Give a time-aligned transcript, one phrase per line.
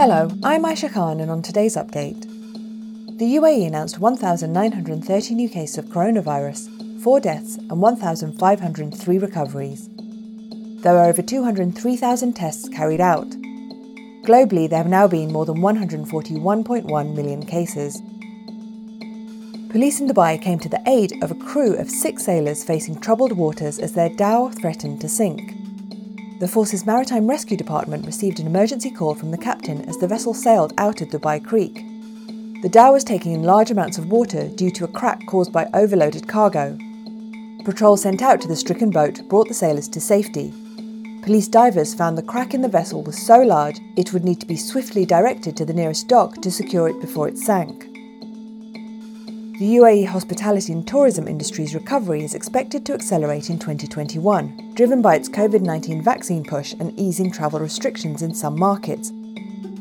[0.00, 2.22] Hello, I'm Aisha Khan, and on today's update,
[3.18, 9.90] the UAE announced 1,930 new cases of coronavirus, 4 deaths, and 1,503 recoveries.
[10.80, 13.28] There were over 203,000 tests carried out.
[14.24, 18.00] Globally, there have now been more than 141.1 million cases.
[19.68, 23.32] Police in Dubai came to the aid of a crew of six sailors facing troubled
[23.32, 25.59] waters as their dhow threatened to sink.
[26.40, 30.32] The force's Maritime Rescue Department received an emergency call from the captain as the vessel
[30.32, 31.84] sailed out of Dubai Creek.
[32.62, 35.68] The dhow was taking in large amounts of water due to a crack caused by
[35.74, 36.78] overloaded cargo.
[37.62, 40.54] Patrol sent out to the stricken boat brought the sailors to safety.
[41.20, 44.46] Police divers found the crack in the vessel was so large it would need to
[44.46, 47.89] be swiftly directed to the nearest dock to secure it before it sank.
[49.60, 55.16] The UAE hospitality and tourism industry's recovery is expected to accelerate in 2021, driven by
[55.16, 59.10] its COVID 19 vaccine push and easing travel restrictions in some markets.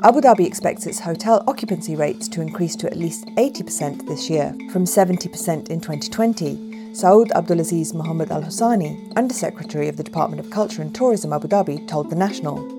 [0.04, 4.54] Abu Dhabi expects its hotel occupancy rates to increase to at least 80% this year,
[4.70, 6.58] from 70% in 2020,
[6.92, 11.88] Saud Abdulaziz Mohammed Al Husani, Undersecretary of the Department of Culture and Tourism Abu Dhabi,
[11.88, 12.79] told The National.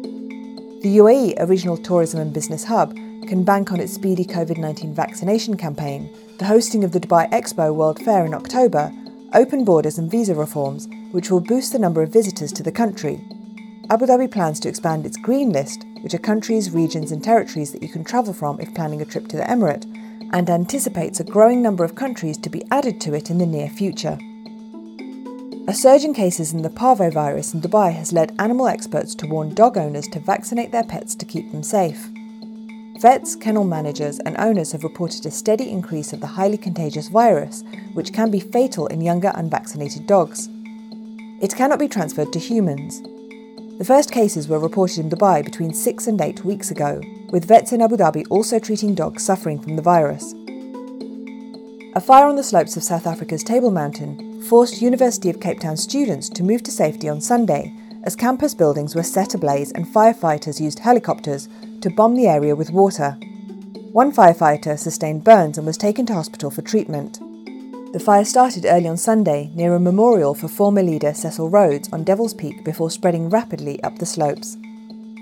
[0.82, 2.96] The UAE, a regional tourism and business hub,
[3.28, 7.74] can bank on its speedy COVID 19 vaccination campaign, the hosting of the Dubai Expo
[7.74, 8.90] World Fair in October,
[9.34, 13.20] open borders and visa reforms, which will boost the number of visitors to the country.
[13.90, 17.82] Abu Dhabi plans to expand its green list, which are countries, regions, and territories that
[17.82, 19.84] you can travel from if planning a trip to the Emirate,
[20.32, 23.68] and anticipates a growing number of countries to be added to it in the near
[23.68, 24.18] future.
[25.70, 29.54] A surge in cases in the parvovirus in Dubai has led animal experts to warn
[29.54, 32.08] dog owners to vaccinate their pets to keep them safe.
[33.00, 37.62] Vets, kennel managers, and owners have reported a steady increase of the highly contagious virus,
[37.92, 40.48] which can be fatal in younger unvaccinated dogs.
[41.40, 43.00] It cannot be transferred to humans.
[43.78, 47.70] The first cases were reported in Dubai between six and eight weeks ago, with vets
[47.70, 50.34] in Abu Dhabi also treating dogs suffering from the virus.
[51.94, 55.76] A fire on the slopes of South Africa's Table Mountain forced University of Cape Town
[55.76, 57.74] students to move to safety on Sunday
[58.04, 61.48] as campus buildings were set ablaze and firefighters used helicopters
[61.82, 63.12] to bomb the area with water.
[63.92, 67.20] One firefighter sustained burns and was taken to hospital for treatment.
[67.92, 72.04] The fire started early on Sunday near a memorial for former leader Cecil Rhodes on
[72.04, 74.56] Devil's Peak before spreading rapidly up the slopes.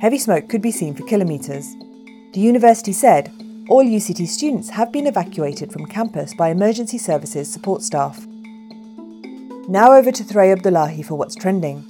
[0.00, 1.74] Heavy smoke could be seen for kilometres.
[2.34, 3.32] The university said
[3.68, 8.27] all UCT students have been evacuated from campus by emergency services support staff.
[9.70, 11.84] Now over to Thray Abdullahi for what's trending.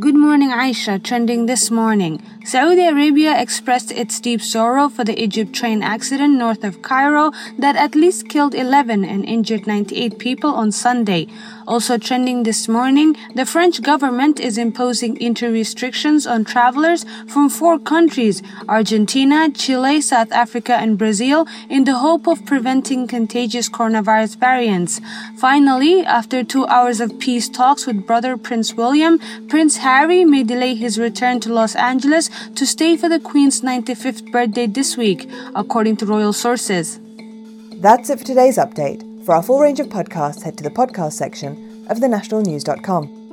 [0.00, 1.02] Good morning, Aisha.
[1.02, 2.22] Trending this morning.
[2.42, 7.76] Saudi Arabia expressed its deep sorrow for the Egypt train accident north of Cairo that
[7.76, 11.26] at least killed 11 and injured 98 people on Sunday.
[11.68, 17.78] Also trending this morning, the French government is imposing entry restrictions on travelers from four
[17.78, 24.98] countries, Argentina, Chile, South Africa, and Brazil, in the hope of preventing contagious coronavirus variants.
[25.36, 29.18] Finally, after two hours of peace talks with brother Prince William,
[29.48, 34.32] Prince Harry may delay his return to Los Angeles to stay for the Queen's 95th
[34.32, 36.98] birthday this week, according to royal sources.
[37.74, 39.07] That's it for today's update.
[39.28, 43.27] For our full range of podcasts, head to the podcast section of thenationalnews.com.